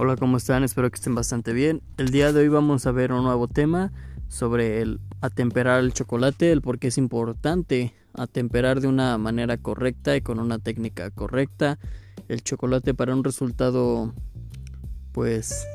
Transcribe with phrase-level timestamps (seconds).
[0.00, 0.62] Hola, ¿cómo están?
[0.62, 1.82] Espero que estén bastante bien.
[1.96, 3.90] El día de hoy vamos a ver un nuevo tema
[4.28, 10.14] sobre el atemperar el chocolate, el por qué es importante atemperar de una manera correcta
[10.14, 11.80] y con una técnica correcta
[12.28, 14.14] el chocolate para un resultado
[15.10, 15.66] pues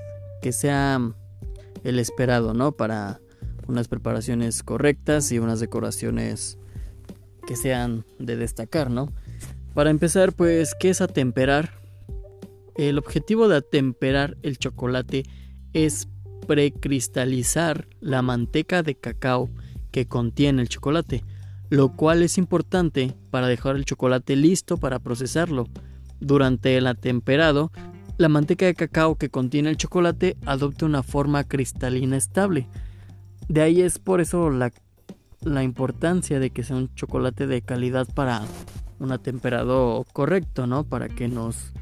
[0.42, 1.02] que sea
[1.84, 2.72] el esperado, ¿no?
[2.72, 3.20] Para
[3.68, 6.58] unas preparaciones correctas y unas decoraciones
[7.46, 9.12] que sean de destacar, ¿no?
[9.74, 11.83] Para empezar, pues, ¿qué es atemperar?
[12.76, 15.24] El objetivo de atemperar el chocolate
[15.74, 16.08] es
[16.48, 19.50] precristalizar la manteca de cacao
[19.92, 21.24] que contiene el chocolate,
[21.70, 25.68] lo cual es importante para dejar el chocolate listo para procesarlo.
[26.20, 27.72] Durante el atemperado,
[28.18, 32.68] la manteca de cacao que contiene el chocolate adopta una forma cristalina estable.
[33.48, 34.72] De ahí es por eso la,
[35.42, 38.42] la importancia de que sea un chocolate de calidad para
[39.00, 40.86] un atemperado correcto, ¿no?
[40.86, 41.74] Para que nos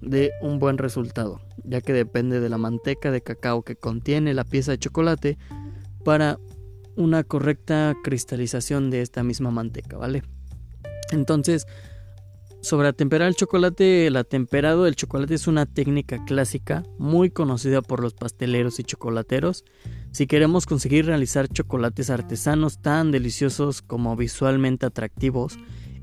[0.00, 4.44] de un buen resultado, ya que depende de la manteca de cacao que contiene la
[4.44, 5.38] pieza de chocolate
[6.04, 6.38] para
[6.96, 10.22] una correcta cristalización de esta misma manteca, ¿vale?
[11.10, 11.66] Entonces,
[12.60, 18.00] sobre atemperar el chocolate, el atemperado del chocolate es una técnica clásica muy conocida por
[18.00, 19.64] los pasteleros y chocolateros.
[20.10, 25.56] Si queremos conseguir realizar chocolates artesanos tan deliciosos como visualmente atractivos,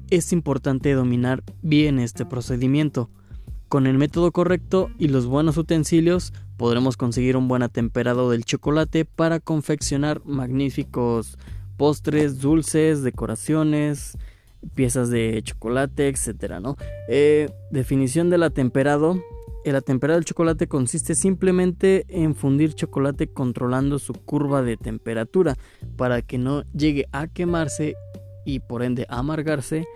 [0.09, 3.09] es importante dominar bien este procedimiento.
[3.69, 9.05] Con el método correcto y los buenos utensilios podremos conseguir un buen atemperado del chocolate
[9.05, 11.37] para confeccionar magníficos
[11.75, 14.17] postres, dulces, decoraciones,
[14.75, 16.59] piezas de chocolate, etc.
[16.61, 16.77] ¿no?
[17.09, 19.21] Eh, definición del atemperado.
[19.63, 25.57] El atemperado del chocolate consiste simplemente en fundir chocolate controlando su curva de temperatura
[25.97, 27.95] para que no llegue a quemarse
[28.45, 29.87] y por ende amargarse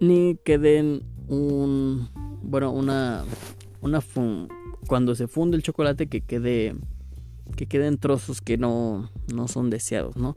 [0.00, 2.10] ni queden un
[2.42, 3.24] bueno, una,
[3.80, 4.02] una
[4.86, 6.74] cuando se funde el chocolate que quede,
[7.56, 10.36] que queden trozos que no, no son deseados, ¿no?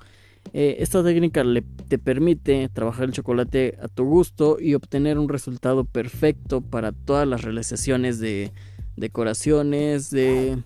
[0.52, 5.30] Eh, esta técnica le, te permite trabajar el chocolate a tu gusto y obtener un
[5.30, 8.52] resultado perfecto para todas las realizaciones de
[8.98, 10.62] decoraciones, de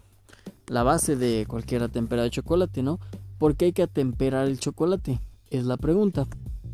[0.67, 2.99] la base de cualquier atemperado de chocolate, ¿no?
[3.37, 5.19] ¿Por qué hay que atemperar el chocolate?
[5.51, 6.27] Es la pregunta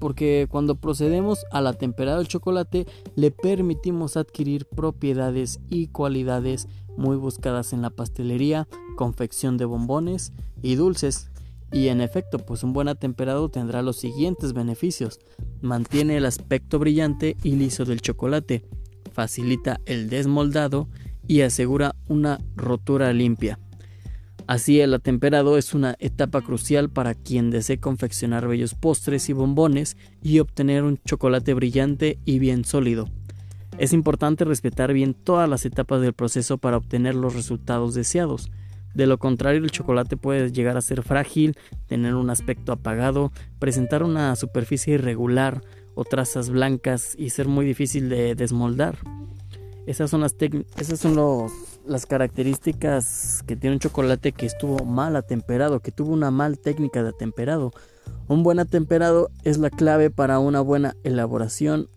[0.04, 7.16] porque cuando procedemos a la temperada del chocolate le permitimos adquirir propiedades y cualidades muy
[7.16, 11.32] buscadas en la pastelería, confección de bombones y dulces.
[11.72, 15.22] Y en efecto, pues un buen atemperado tendrá los siguientes beneficios.
[15.62, 18.66] Mantiene el aspecto brillante y liso del chocolate,
[19.14, 20.90] facilita el desmoldado
[21.30, 23.58] y asegura una rotura limpia.
[24.46, 29.96] Así el atemperado es una etapa crucial para quien desee confeccionar bellos postres y bombones
[30.22, 33.10] y obtener un chocolate brillante y bien sólido.
[33.78, 38.52] Es importante respetar bien todas las etapas del proceso para obtener los resultados deseados.
[38.94, 44.04] De lo contrario, el chocolate puede llegar a ser frágil, tener un aspecto apagado, presentar
[44.04, 45.62] una superficie irregular
[45.96, 49.00] o trazas blancas y ser muy difícil de desmoldar.
[49.88, 50.36] Esas son las,
[50.78, 51.52] esas son los,
[51.86, 57.04] las características que tiene un chocolate que estuvo mal atemperado, que tuvo una mal técnica
[57.04, 57.72] de atemperado.
[58.28, 61.90] Un buen atemperado es la clave para una buena elaboración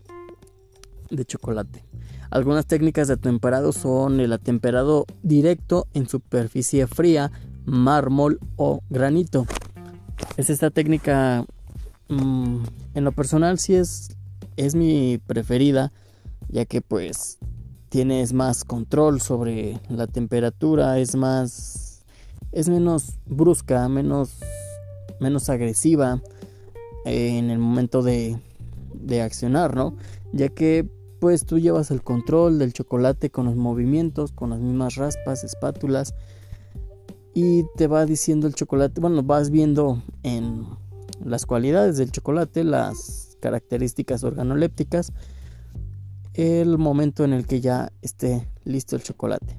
[1.11, 1.85] de chocolate.
[2.31, 7.31] Algunas técnicas de atemperado son el atemperado directo en superficie fría,
[7.65, 9.47] mármol o granito.
[10.37, 11.45] Es esta técnica,
[12.09, 12.59] mm,
[12.95, 14.17] en lo personal, sí es,
[14.57, 15.93] es mi preferida,
[16.49, 17.39] ya que pues
[17.97, 22.05] tienes más control sobre la temperatura, es más
[22.53, 24.37] es menos brusca, menos
[25.19, 26.21] menos agresiva
[27.07, 28.39] en el momento de,
[28.93, 29.97] de accionar, ¿no?
[30.35, 30.87] Ya que
[31.21, 36.15] pues tú llevas el control del chocolate con los movimientos, con las mismas raspas, espátulas
[37.33, 40.67] y te va diciendo el chocolate, bueno, vas viendo en
[41.25, 45.15] las cualidades del chocolate, las características organolépticas
[46.37, 49.59] el momento en el que ya esté listo el chocolate.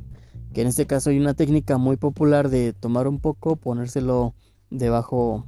[0.54, 4.36] Que en este caso hay una técnica muy popular de tomar un poco, ponérselo
[4.70, 5.46] debajo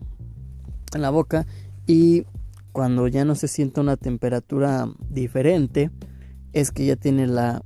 [0.94, 1.46] en la boca
[1.86, 2.26] y
[2.72, 5.92] cuando ya no se sienta una temperatura diferente
[6.54, 7.64] es que ya tiene la,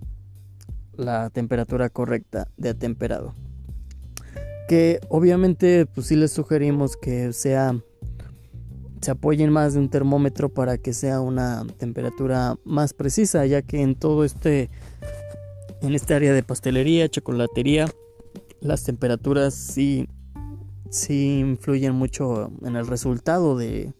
[0.96, 3.34] la temperatura correcta de atemperado.
[4.68, 7.80] Que obviamente pues sí les sugerimos que sea
[9.04, 13.82] se apoyen más de un termómetro para que sea una temperatura más precisa, ya que
[13.82, 14.70] en todo este
[15.82, 17.90] en esta área de pastelería, chocolatería,
[18.62, 20.08] las temperaturas sí
[20.90, 23.94] sí influyen mucho en el resultado de,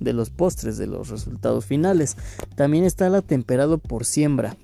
[0.00, 2.16] de los postres, de los resultados finales.
[2.54, 4.56] También está el atemperado por siembra.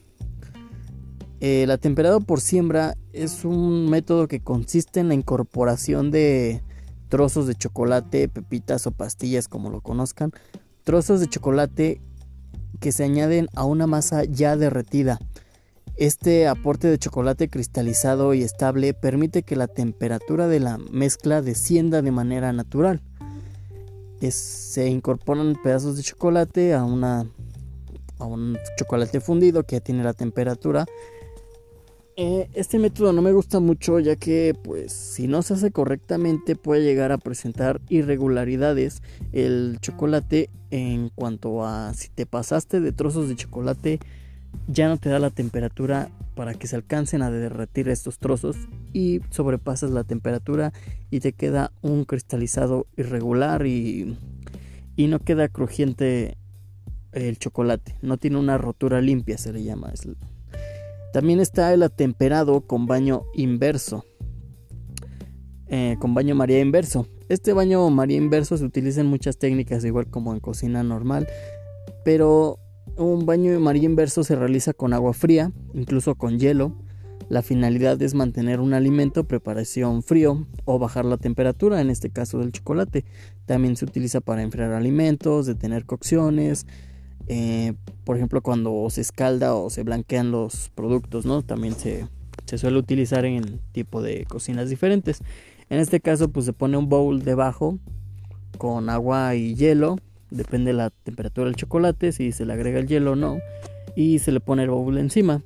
[1.40, 6.62] El atemperado por siembra es un método que consiste en la incorporación de
[7.08, 10.32] trozos de chocolate, pepitas o pastillas como lo conozcan,
[10.84, 12.00] trozos de chocolate
[12.80, 15.18] que se añaden a una masa ya derretida.
[15.96, 22.02] Este aporte de chocolate cristalizado y estable permite que la temperatura de la mezcla descienda
[22.02, 23.02] de manera natural.
[24.30, 27.26] se incorporan pedazos de chocolate a, una,
[28.18, 30.86] a un chocolate fundido que ya tiene la temperatura
[32.20, 36.56] eh, este método no me gusta mucho ya que pues si no se hace correctamente
[36.56, 43.28] puede llegar a presentar irregularidades el chocolate en cuanto a si te pasaste de trozos
[43.28, 44.00] de chocolate
[44.66, 48.56] ya no te da la temperatura para que se alcancen a derretir estos trozos
[48.92, 50.72] y sobrepasas la temperatura
[51.10, 54.18] y te queda un cristalizado irregular y,
[54.96, 56.36] y no queda crujiente
[57.12, 59.92] el chocolate, no tiene una rotura limpia se le llama.
[61.12, 64.04] También está el atemperado con baño inverso.
[65.68, 67.06] Eh, con baño María inverso.
[67.28, 71.28] Este baño María inverso se utiliza en muchas técnicas, igual como en cocina normal.
[72.04, 72.58] Pero
[72.96, 76.74] un baño María inverso se realiza con agua fría, incluso con hielo.
[77.28, 82.38] La finalidad es mantener un alimento preparación frío o bajar la temperatura, en este caso
[82.38, 83.04] del chocolate.
[83.44, 86.66] También se utiliza para enfriar alimentos, detener cocciones,
[87.28, 91.42] eh, por ejemplo, cuando se escalda o se blanquean los productos, ¿no?
[91.42, 92.06] También se,
[92.56, 95.20] suele utilizar en tipo de cocinas diferentes.
[95.68, 97.78] En este caso, pues se pone un bowl debajo
[98.56, 99.98] con agua y hielo.
[100.30, 103.38] Depende de la temperatura del chocolate, si se le agrega el hielo o no.
[103.94, 105.42] Y se le pone el bowl encima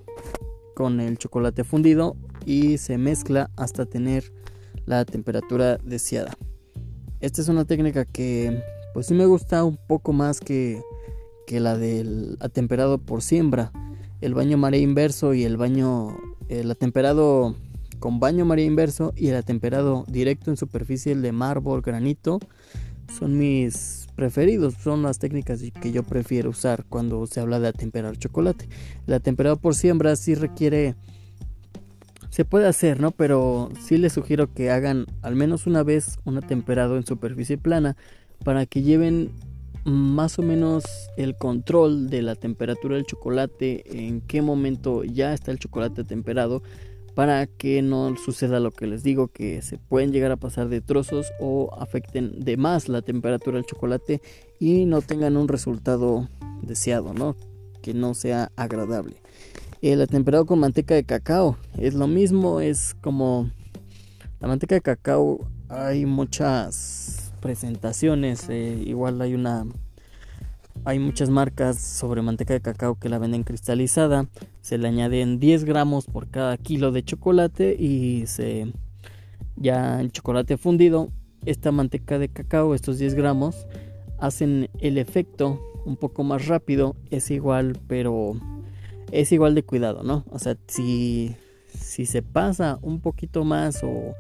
[0.75, 4.33] con el chocolate fundido y se mezcla hasta tener
[4.87, 6.37] la temperatura deseada.
[7.21, 8.63] Esta es una técnica que
[8.95, 10.83] pues sí me gusta un poco más que
[11.47, 13.73] que la del atemperado por siembra.
[14.21, 16.17] El baño marea inverso y el baño,
[16.49, 17.57] el atemperado
[17.99, 22.41] con baño marea inverso y el atemperado directo en superficie, el de mármol, granito,
[23.19, 28.17] son mis preferidos, son las técnicas que yo prefiero usar cuando se habla de atemperar
[28.17, 28.69] chocolate.
[29.07, 30.97] El atemperado por siembra sí requiere,
[32.31, 33.11] se puede hacer, ¿no?
[33.11, 37.97] Pero sí les sugiero que hagan al menos una vez un atemperado en superficie plana
[38.45, 39.31] para que lleven
[39.85, 40.85] más o menos
[41.17, 46.63] el control de la temperatura del chocolate, en qué momento ya está el chocolate temperado,
[47.15, 50.81] para que no suceda lo que les digo, que se pueden llegar a pasar de
[50.81, 54.23] trozos o afecten de más la temperatura del chocolate
[54.59, 56.29] y no tengan un resultado
[56.63, 57.37] deseado, ¿no?
[57.83, 59.17] Que no sea agradable.
[59.83, 63.51] El atemperado con manteca de cacao es lo mismo, es como
[64.41, 68.49] la manteca de cacao hay muchas presentaciones.
[68.49, 69.67] Eh, igual hay una
[70.85, 74.27] hay muchas marcas sobre manteca de cacao que la venden cristalizada.
[74.63, 78.73] Se le añaden 10 gramos por cada kilo de chocolate y se
[79.57, 81.11] ya en chocolate fundido.
[81.45, 83.67] Esta manteca de cacao, estos 10 gramos,
[84.19, 86.97] hacen el efecto un poco más rápido.
[87.11, 88.33] Es igual, pero
[89.13, 90.25] es igual de cuidado, ¿no?
[90.31, 91.37] O sea, si,
[91.69, 94.15] si se pasa un poquito más o,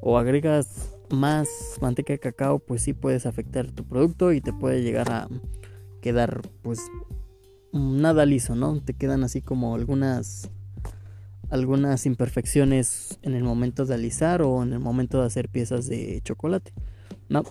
[0.00, 1.48] o agregas más
[1.80, 5.28] manteca de cacao, pues sí puedes afectar tu producto y te puede llegar a
[6.00, 6.80] quedar pues
[7.72, 8.80] nada liso, ¿no?
[8.80, 10.50] Te quedan así como algunas
[11.50, 16.20] algunas imperfecciones en el momento de alisar o en el momento de hacer piezas de
[16.22, 16.72] chocolate.
[17.28, 17.42] No.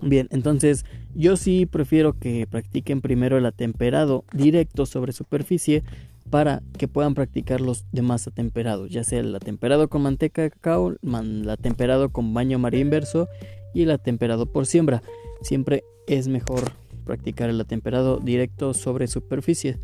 [0.00, 5.84] Bien, entonces yo sí prefiero que practiquen primero el atemperado directo sobre superficie
[6.32, 10.94] para que puedan practicar los demás atemperados, ya sea el atemperado con manteca de cacao,
[11.02, 13.28] el atemperado con baño maría inverso
[13.74, 15.02] y el atemperado por siembra.
[15.42, 16.72] Siempre es mejor
[17.04, 19.76] practicar el atemperado directo sobre superficie.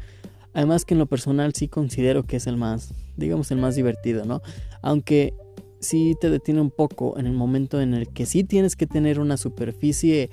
[0.55, 4.25] Además que en lo personal sí considero que es el más, digamos, el más divertido,
[4.25, 4.41] ¿no?
[4.81, 5.35] Aunque
[5.81, 9.21] sí te detiene un poco en el momento en el que sí tienes que tener
[9.21, 10.31] una superficie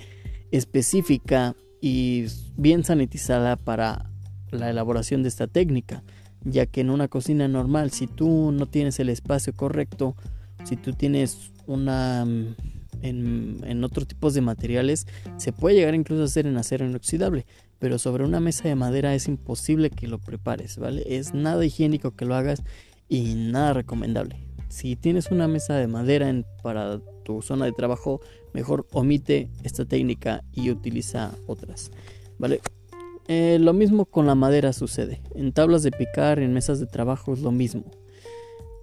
[0.50, 2.24] específica y
[2.56, 4.15] bien sanitizada para
[4.50, 6.02] la elaboración de esta técnica,
[6.44, 10.16] ya que en una cocina normal, si tú no tienes el espacio correcto,
[10.64, 12.54] si tú tienes una mm,
[13.02, 17.46] en, en otros tipos de materiales, se puede llegar incluso a hacer en acero inoxidable,
[17.78, 21.02] pero sobre una mesa de madera es imposible que lo prepares, ¿vale?
[21.06, 22.62] Es nada higiénico que lo hagas
[23.08, 24.36] y nada recomendable.
[24.68, 28.20] Si tienes una mesa de madera en, para tu zona de trabajo,
[28.52, 31.90] mejor omite esta técnica y utiliza otras,
[32.38, 32.60] ¿vale?
[33.28, 35.20] Eh, lo mismo con la madera sucede.
[35.34, 37.84] En tablas de picar, en mesas de trabajo es lo mismo.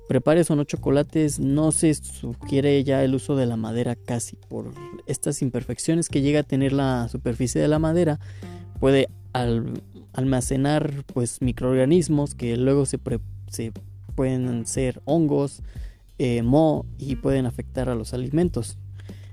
[0.08, 4.72] Prepares o no chocolates, no se sugiere ya el uso de la madera casi por
[5.08, 8.20] estas imperfecciones que llega a tener la superficie de la madera.
[8.82, 9.08] Puede
[10.12, 13.00] almacenar pues microorganismos que luego se,
[13.50, 13.72] se
[14.14, 15.64] pueden ser hongos,
[16.20, 18.78] eh, moho y pueden afectar a los alimentos.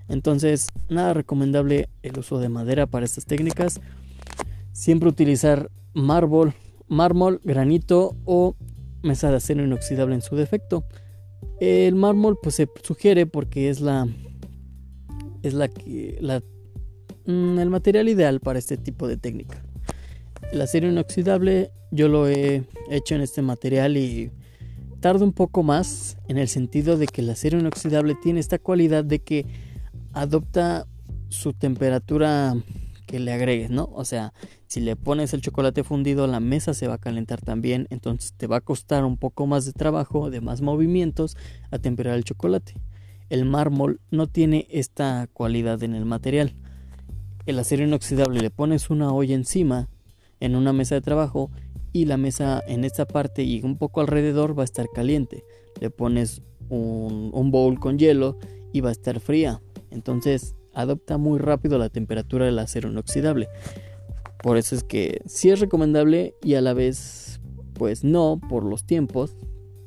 [0.09, 3.81] Entonces, nada recomendable el uso de madera para estas técnicas.
[4.73, 6.55] Siempre utilizar mármol,
[6.89, 8.57] mármol, granito o
[9.03, 10.85] mesa de acero inoxidable en su defecto.
[11.61, 14.09] El mármol pues se sugiere porque es la
[15.43, 15.71] es la
[16.21, 16.43] la,
[17.27, 19.63] mm, el material ideal para este tipo de técnica.
[20.53, 24.31] El acero inoxidable yo lo he hecho en este material y
[25.01, 29.05] tarda un poco más en el sentido de que el acero inoxidable tiene esta cualidad
[29.05, 29.47] de que
[30.13, 30.87] adopta
[31.29, 32.55] su temperatura
[33.11, 33.91] que le agregues, ¿no?
[33.93, 34.33] O sea,
[34.69, 38.47] si le pones el chocolate fundido, la mesa se va a calentar también, entonces te
[38.47, 41.37] va a costar un poco más de trabajo, de más movimientos
[41.73, 42.75] a temperar el chocolate.
[43.29, 46.55] El mármol no tiene esta cualidad en el material.
[47.47, 49.89] El acero inoxidable le pones una olla encima
[50.39, 51.51] en una mesa de trabajo
[51.93, 55.43] y la mesa en esta parte y un poco alrededor va a estar caliente.
[55.81, 58.39] Le pones un, un bowl con hielo
[58.73, 59.61] y va a estar fría.
[59.91, 63.49] Entonces adopta muy rápido la temperatura del acero inoxidable.
[64.43, 67.41] Por eso es que sí es recomendable y a la vez
[67.75, 69.37] pues no por los tiempos,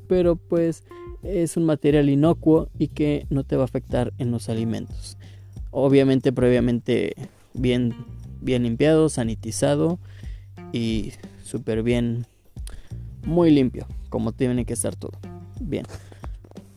[0.08, 0.84] pero pues
[1.22, 5.16] es un material inocuo y que no te va a afectar en los alimentos.
[5.70, 7.14] Obviamente previamente
[7.54, 7.94] bien
[8.44, 9.98] bien limpiado, sanitizado
[10.72, 11.12] y
[11.42, 12.26] súper bien
[13.24, 15.18] muy limpio, como tiene que estar todo.
[15.60, 15.86] Bien.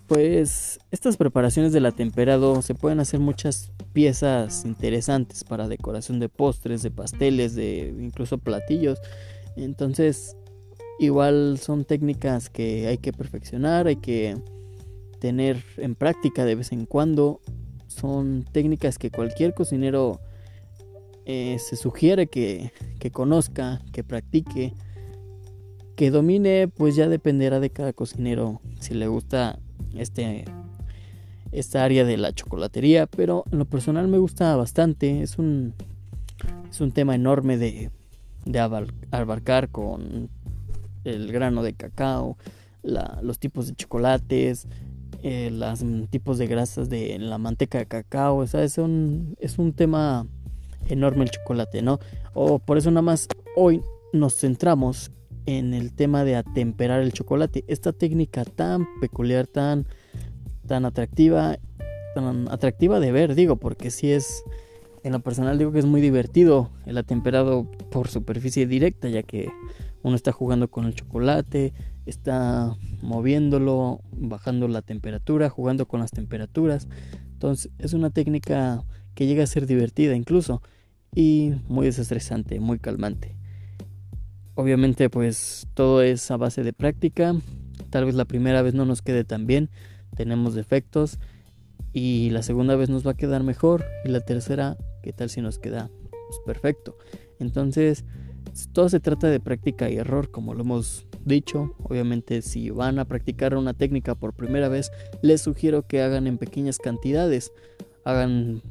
[0.08, 6.82] Pues estas preparaciones del atemperado se pueden hacer muchas piezas interesantes para decoración de postres,
[6.82, 9.00] de pasteles, de incluso platillos.
[9.58, 10.38] Entonces,
[10.98, 14.38] igual son técnicas que hay que perfeccionar, hay que
[15.20, 17.42] tener en práctica de vez en cuando.
[17.88, 20.22] Son técnicas que cualquier cocinero
[21.26, 24.74] eh, se sugiere que, que conozca, que practique,
[25.98, 29.60] que domine, pues ya dependerá de cada cocinero si le gusta
[29.96, 30.46] este,
[31.52, 35.22] esta área de la chocolatería, pero en lo personal me gusta bastante.
[35.22, 35.74] Es un,
[36.70, 37.92] es un tema enorme de,
[38.46, 38.60] de
[39.12, 40.30] abarcar con
[41.04, 42.38] el grano de cacao,
[42.84, 44.68] los tipos de chocolates,
[45.24, 45.80] eh, los
[46.10, 48.44] tipos de grasas de la manteca de cacao.
[48.44, 50.26] Es un, es un tema
[50.88, 52.00] enorme el chocolate, ¿no?
[52.34, 53.82] O por eso nada más hoy
[54.14, 55.12] nos centramos
[55.48, 57.64] en el tema de atemperar el chocolate.
[57.68, 59.88] Esta técnica tan peculiar, tan,
[60.68, 61.58] tan atractiva,
[62.14, 64.44] tan atractiva de ver, digo, porque si es,
[65.04, 69.50] en lo personal digo que es muy divertido el atemperado por superficie directa, ya que
[70.04, 71.74] uno está jugando con el chocolate,
[72.06, 76.90] está moviéndolo, bajando la temperatura, jugando con las temperaturas.
[77.32, 78.84] Entonces es una técnica
[79.16, 80.62] que llega a ser divertida incluso
[81.16, 83.37] y muy desestresante, muy calmante.
[84.58, 87.36] Obviamente pues todo es a base de práctica.
[87.92, 89.70] Tal vez la primera vez no nos quede tan bien,
[90.16, 91.20] tenemos defectos
[91.94, 95.42] y la segunda vez nos va a quedar mejor y la tercera, ¿qué tal si
[95.42, 96.98] nos queda pues, perfecto?
[97.40, 98.04] Entonces,
[98.74, 101.76] todo se trata de práctica y error, como lo hemos dicho.
[101.84, 106.40] Obviamente, si van a practicar una técnica por primera vez, les sugiero que hagan en
[106.40, 107.52] pequeñas cantidades.
[108.06, 108.64] Hagan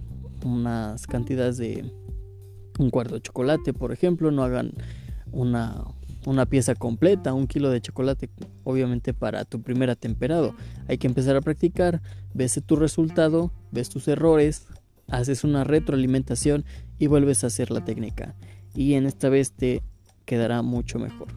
[0.45, 1.93] unas cantidades de
[2.81, 4.73] un cuarto de chocolate, por ejemplo, no hagan
[5.33, 5.85] una,
[6.27, 8.29] una pieza completa, un kilo de chocolate,
[8.65, 10.55] obviamente para tu primer atemperado.
[10.89, 12.03] Hay que empezar a practicar,
[12.35, 14.67] ves tu resultado, ves tus errores,
[15.09, 16.65] haces una retroalimentación
[16.99, 18.35] y vuelves a hacer la técnica.
[18.75, 19.83] Y en esta vez te
[20.25, 21.29] quedará mucho mejor.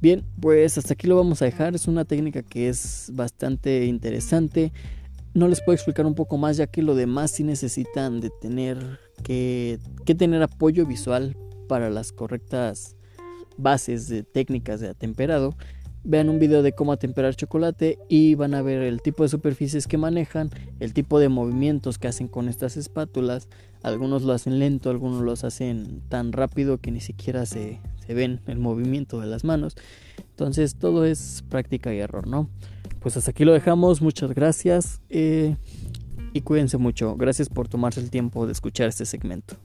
[0.00, 1.76] Bien, pues hasta aquí lo vamos a dejar.
[1.76, 4.72] Es una técnica que es bastante interesante.
[5.32, 8.98] No les puedo explicar un poco más ya que lo demás sí necesitan de tener
[9.22, 11.36] que, que tener apoyo visual
[11.68, 12.96] para las correctas
[13.56, 15.54] bases de técnicas de atemperado,
[16.04, 19.86] vean un video de cómo atemperar chocolate y van a ver el tipo de superficies
[19.86, 20.50] que manejan,
[20.80, 23.48] el tipo de movimientos que hacen con estas espátulas.
[23.82, 28.40] Algunos lo hacen lento, algunos los hacen tan rápido que ni siquiera se, se ven
[28.46, 29.76] el movimiento de las manos.
[30.30, 32.48] Entonces todo es práctica y error, ¿no?
[33.00, 35.56] Pues hasta aquí lo dejamos, muchas gracias eh,
[36.32, 37.16] y cuídense mucho.
[37.16, 39.56] Gracias por tomarse el tiempo de escuchar este segmento.